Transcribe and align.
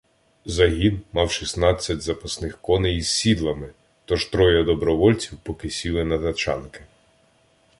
Загін 0.45 1.01
мав 1.13 1.31
шістнадцять 1.31 2.01
запасних 2.01 2.57
коней 2.61 2.97
із 2.97 3.09
сідлами— 3.11 3.69
тож 4.05 4.25
троє 4.25 4.63
добровольців 4.63 5.37
поки 5.43 5.69
сіли 5.69 6.05
на 6.05 6.17
тачанки. 6.19 6.81